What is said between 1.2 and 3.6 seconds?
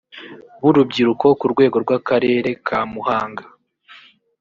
ku rwego rw akerere kamuhanga